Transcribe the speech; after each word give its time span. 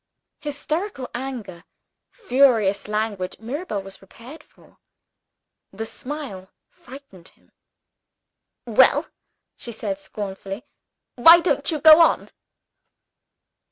Hysterical 0.39 1.11
anger, 1.13 1.63
furious 2.09 2.87
language, 2.87 3.37
Mirabel 3.37 3.83
was 3.83 3.99
prepared 3.99 4.41
for. 4.41 4.79
The 5.71 5.85
smile 5.85 6.49
frightened 6.71 7.27
him. 7.27 7.51
"Well?" 8.65 9.05
she 9.57 9.71
said 9.71 9.99
scornfully, 9.99 10.65
"why 11.17 11.39
don't 11.39 11.69
you 11.69 11.79
go 11.79 11.99
on?" 12.01 12.31